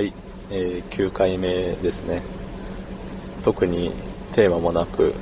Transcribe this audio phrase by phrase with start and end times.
[0.00, 0.14] はい、
[0.50, 2.22] えー9回目ですね。
[3.44, 3.92] 特に
[4.32, 5.12] テーマもなく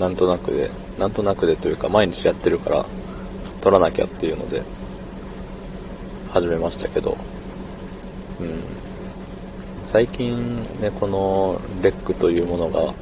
[0.00, 2.84] なんとなくでなんとなくでというか毎日やってるから
[3.60, 4.64] 撮らなきゃっていうので
[6.32, 7.16] 始めましたけど。
[8.40, 8.60] うん。
[9.84, 12.92] 最近ねこのレックというものが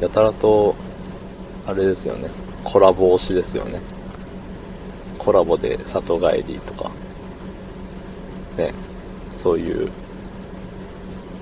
[0.00, 0.74] やたらと
[1.68, 2.30] あれですよね。
[2.64, 3.80] コラボ推しですよね。
[5.18, 6.90] コラボで里帰りとか。
[8.56, 8.85] ね。
[9.36, 9.90] そういう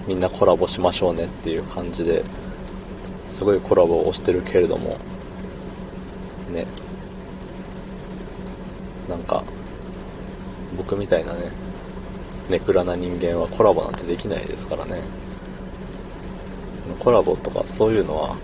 [0.06, 2.24] みんなコラボしましょうねっていう感じで
[3.30, 4.98] すごいコラボをしてるけれども
[6.50, 6.66] ね。
[9.08, 9.42] なんか
[10.76, 11.50] 僕みたいなね
[12.48, 15.00] ネクラな人間はコラボなんてできないですからね。
[16.98, 18.36] コラボとかそういうのは、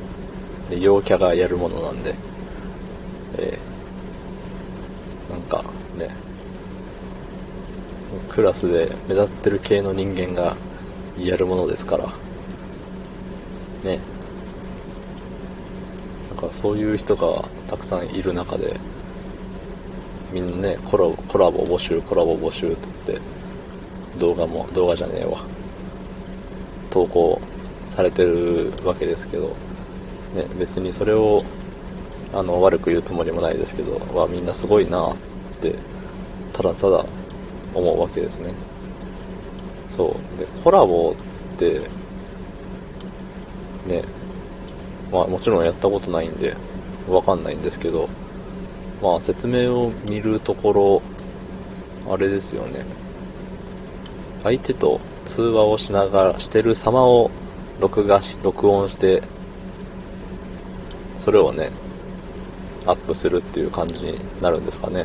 [0.71, 2.15] ね、陽キャがやるものなんで
[3.37, 5.63] えーなんか
[5.97, 6.09] ね
[8.29, 10.57] クラスで目立ってる系の人間が
[11.19, 12.07] やるものですから。
[13.85, 13.99] ね。
[16.31, 18.79] なんかそういう人がたくさんいる中で
[20.33, 23.21] みんなねコラボコラボ募集コラボ募集っつって
[24.19, 25.39] 動画も動画じゃねえわ。
[26.91, 27.41] 投稿
[27.87, 29.49] されてるわけですけど、
[30.35, 31.45] ね、別にそれを
[32.33, 35.17] あの悪く言うつもりもないですけどわみんなすごいなっ
[35.61, 35.75] て
[36.53, 37.05] ただただ
[37.75, 38.53] 思うわけですね。
[39.89, 40.39] そう。
[40.39, 41.15] でコラボ
[41.55, 41.81] って
[43.87, 44.03] ね
[45.13, 46.57] まあもちろんやったことないんで
[47.09, 48.09] わかんないんですけど
[49.03, 52.85] まあ説明を見るところあれですよね。
[54.43, 57.31] 相手と通話をしながらしてる様を
[57.79, 59.23] 録画し録音して
[61.17, 61.71] それをね
[62.87, 65.05] アップするっていう感じになるんですかね。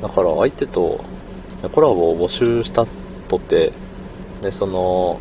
[0.00, 1.04] だから相手と
[1.68, 2.86] コラボを募集した
[3.28, 3.72] とて
[4.42, 5.20] でその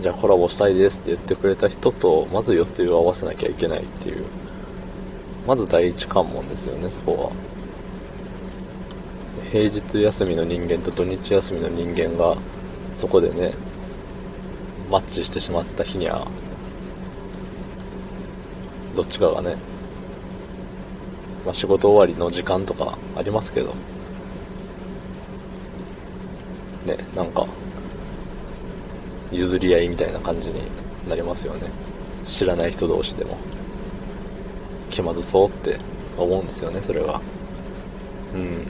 [0.00, 4.24] じゃあコラボしたいですって言ってくれた人とまず予定を合わせなきゃいけないっていう
[5.46, 7.52] まず第一関門ですよねそこは。
[9.50, 12.36] 平日休みの人間と土日休みの人間が
[12.94, 13.52] そこでね
[14.90, 16.26] マッチしてしまった日には
[18.96, 19.56] どっちかがね、
[21.44, 23.74] まあ、仕事終わりの時間とかありますけど
[26.86, 27.46] ねなんか
[29.30, 30.60] 譲り合いみたいな感じに
[31.08, 31.68] なりますよね。
[32.26, 33.36] 知らない人同士でも。
[34.90, 35.78] 気まずそうって
[36.18, 37.20] 思うんですよねそれは。
[38.34, 38.66] うん。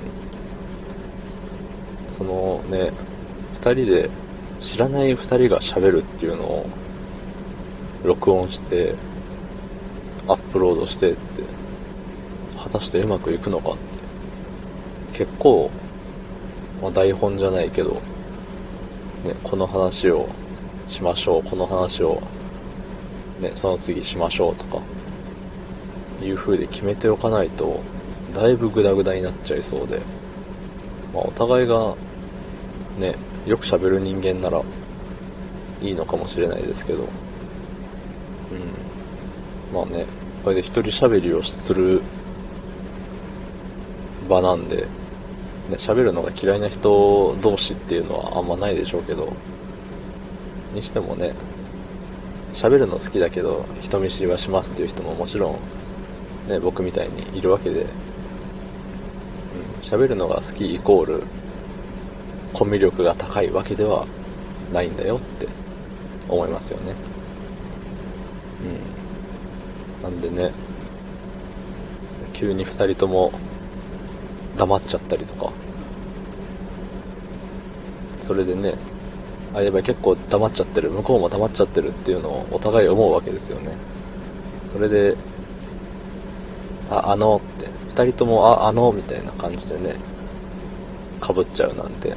[2.08, 2.92] そのね
[3.54, 4.10] 2人で
[4.60, 6.66] 知らない2人が喋るっていうのを
[8.04, 8.94] 録音して
[10.28, 11.42] アップロードしてって
[12.62, 13.92] 果たしてうまくいくのかって。
[15.12, 15.70] 結構、
[16.82, 18.00] まあ、台本じゃないけど、ね、
[19.44, 20.28] この話を
[20.88, 22.20] しましょうこの話を、
[23.40, 24.82] ね、その次しましょうとか
[26.20, 27.80] いう風で決めておかないと
[28.34, 30.00] だいぶグダグダになっちゃいそうで、
[31.14, 31.94] まあ、お互いが
[32.98, 33.14] ね
[33.46, 34.62] よく喋る人間なら
[35.80, 37.08] いいのかもしれないですけどうん。
[39.72, 40.06] まあね
[40.42, 42.02] これで一人喋りをする
[44.28, 44.86] 場なんで、
[45.70, 49.32] 喋るのが嫌いな人同士っていうのはあんまないでしょうけど
[50.74, 51.32] にしてもね
[52.52, 57.86] 喋るの好きだけど人見知りはしますっていう人ももちろん、ね、僕みたいにいるわけで
[59.82, 61.22] 喋、うん、るのが好きイコール
[62.52, 64.06] コミュ力が高いわけでは
[64.72, 65.48] ないんだよって
[66.28, 66.94] 思いますよね。
[70.00, 70.02] うん。
[70.02, 70.52] なんでね
[72.32, 73.32] 急に2人とも
[74.56, 75.52] 黙っちゃったりとか。
[78.20, 78.74] それでね
[79.54, 80.90] あやばい結構黙っちゃってる。
[80.90, 83.72] 向こうも黙っちゃってるっていうのをお互い思うわけですよね。
[84.72, 85.16] それで
[86.90, 89.96] ああのって2人ともああのみたいな感じでね
[91.20, 92.14] かぶっちゃうなんて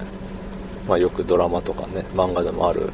[0.88, 2.91] まあよくドラマとかね漫画でもある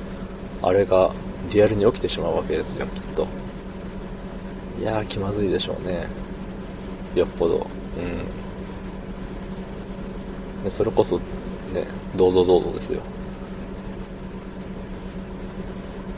[0.64, 1.12] あれが
[1.52, 3.28] リアルに起きてしまうわけですよきっと。
[4.80, 6.08] いやー気まずいでしょうね。
[7.14, 7.58] よっぽど。
[7.58, 8.41] うん。
[10.63, 11.24] でそれこそね
[12.16, 13.02] どうぞどうぞですよ。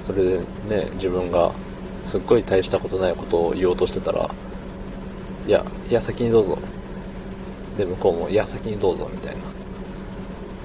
[0.01, 1.51] それでね自分が
[2.03, 4.29] すっごい大したことないことを言おうとしてたら
[5.47, 6.57] いやいや先にどうぞ。
[7.77, 9.41] で向こうもいや先にどうぞみたいな。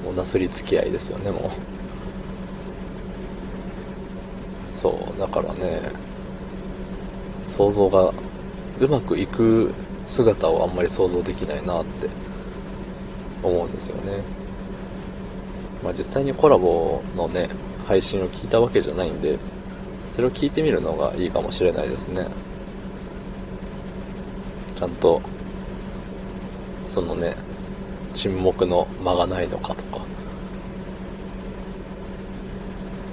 [0.04, 1.42] もうなすり付き合いですよねもう。
[4.76, 5.80] そうだからね
[7.46, 8.12] 想像が
[8.80, 9.72] うまくいく
[10.06, 12.08] 姿をあんまり想像できないなって。
[13.42, 14.22] 思うんですよね。
[15.82, 17.48] まあ、実際にコラボのね
[17.86, 19.38] 配信を聞いたわけじゃないんで
[20.10, 22.26] それを聞いてみるのがいいかもしれないですね。
[24.78, 25.20] ちゃんと
[26.86, 27.34] そのね
[28.14, 29.98] 沈黙の間がないのかとか。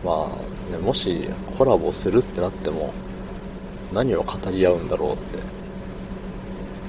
[0.04, 0.28] ま
[0.70, 1.28] あ、ね、もし
[1.58, 2.94] コラボするってなっても
[3.92, 5.38] 何を語り合うんだろうって。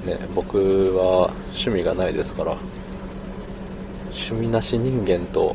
[0.07, 0.59] ね僕
[0.97, 2.57] は趣味がないですから。
[4.17, 5.55] 趣味なし人間と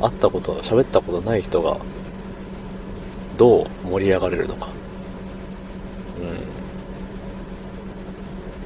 [0.00, 1.76] 会ったこと喋ったことない人が
[3.36, 4.68] どう盛り上がれるのか。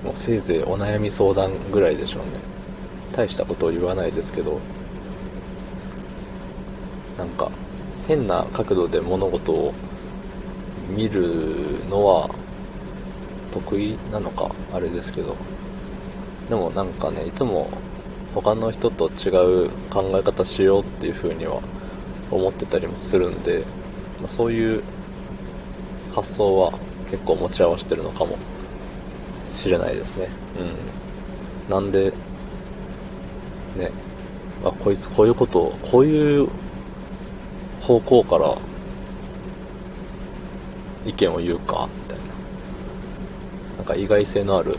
[0.02, 0.06] うん。
[0.06, 2.32] もうせいぜいお悩み相談ぐらいでしょうね。
[3.12, 4.60] 大したことを言わないですけど。
[7.16, 7.50] なんか
[8.06, 9.72] 変な角度で物事を
[10.94, 12.28] 見るのは
[13.50, 15.34] 得意なのかあれですけど。
[16.48, 17.68] でもなんかねいつも
[18.36, 21.62] 他の人と違う考え方しようっていう風には
[22.30, 23.64] 思ってたりもするんで、
[24.20, 24.82] まあ、そういう
[26.14, 26.78] 発想は
[27.10, 28.36] 結構持ち合わせてるのかも
[29.52, 30.28] しれないですね。
[31.66, 31.70] うん。
[31.70, 32.10] なんで
[33.74, 33.90] ね
[34.64, 36.48] あこいつこういうことをこういう
[37.80, 38.58] 方向から
[41.06, 42.24] 意見を言うかみたいな。
[43.78, 44.76] なんか意外性のある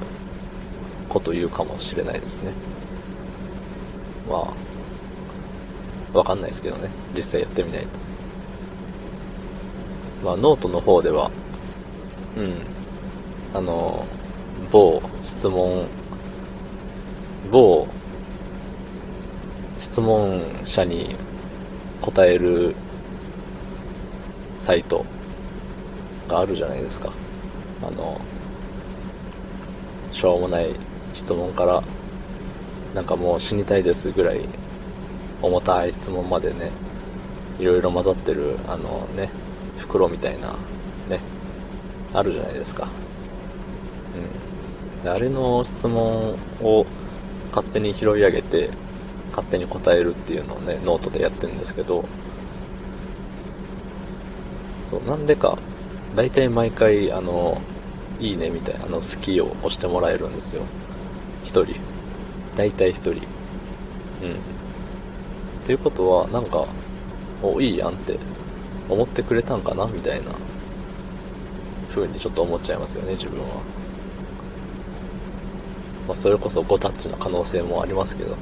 [1.10, 2.52] こと言うかもしれないですね。
[4.30, 4.54] ま
[6.14, 6.90] あわかんないですけどね。
[7.16, 7.88] 実際やってみないと。
[10.24, 11.32] まあノートの方では
[12.38, 12.78] うん。
[13.54, 14.06] あの
[14.72, 15.88] 某質問
[17.52, 17.88] 某
[19.80, 21.16] 質問者に
[22.02, 22.76] 答える
[24.58, 25.06] サイト
[26.28, 27.12] があるじゃないですか。
[27.82, 28.20] あの
[30.12, 30.74] しょうもない
[31.14, 31.84] 質問から
[32.98, 34.40] なんかもう死にたいですぐらい
[35.44, 36.72] 重たい質問までね
[37.60, 39.30] いろいろ混ざってるあのね
[39.78, 40.56] 袋みたいな
[41.08, 41.20] ね
[42.12, 42.88] あるじゃないですか。
[44.98, 45.04] うん。
[45.04, 46.88] であれの質問を
[47.50, 48.72] 勝手に拾い上げて
[49.30, 52.04] 勝手に答えるっていうのをねノートでやってるんですけど
[54.90, 55.56] そうなんでか
[56.16, 57.62] 大体毎回あの
[58.20, 60.64] いいねみたいなあの好きを押してもらえるんですよ。
[61.44, 61.97] 1人。
[62.58, 63.12] 大体1人。
[63.12, 63.18] うん。
[63.20, 63.22] っ
[65.66, 66.66] ていうことはなんか
[67.44, 68.18] おいいやんって
[68.90, 69.86] 思ってくれたんかな？
[69.86, 70.32] みたいな。
[71.90, 73.48] 風にちょっと思っちゃいますよね自分は。
[76.08, 78.36] まあそれこそ5タッチの可能性もありますけど。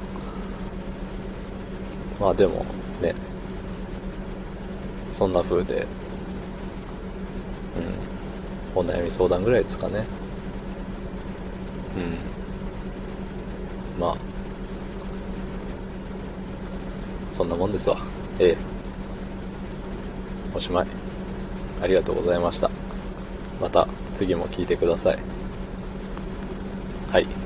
[2.20, 2.64] まあでも
[3.02, 3.14] ね。
[5.12, 5.86] そんな風で
[8.74, 8.80] うん。
[8.80, 10.04] お悩み相談ぐらいですかね。
[11.96, 12.35] うん。
[13.98, 14.16] まあ
[17.32, 17.98] そんなもんですわ。
[18.38, 18.56] ええ。
[20.54, 20.86] おしまい。
[21.82, 22.70] ありがとうございました。
[23.60, 25.18] また次も聞いてください。
[27.12, 27.45] はい。